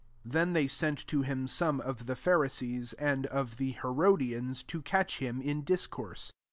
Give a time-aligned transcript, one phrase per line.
[0.23, 4.81] 13 Then they sent to him some of the Pharisees, and of the Herodians, to
[4.81, 6.33] catch him in discourse.